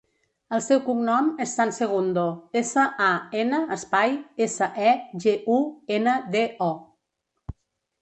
El 0.57 0.61
seu 0.67 0.79
cognom 0.85 1.27
és 1.45 1.53
San 1.59 1.73
Segundo: 1.79 2.23
essa, 2.63 2.87
a, 3.09 3.11
ena, 3.43 3.61
espai, 3.77 4.19
essa, 4.49 4.73
e, 4.89 4.99
ge, 5.27 5.39
u, 5.61 5.63
ena, 6.01 6.21
de, 6.37 6.47
o. 6.73 6.77